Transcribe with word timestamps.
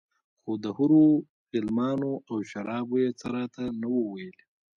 خو 0.41 0.51
د 0.63 0.65
حورو 0.77 1.05
غلمانو 1.51 2.11
او 2.29 2.37
شرابو 2.51 2.95
يې 3.03 3.09
څه 3.19 3.27
راته 3.35 3.63
نه 3.81 3.87
وو 3.93 4.03
ويلي. 4.13 4.45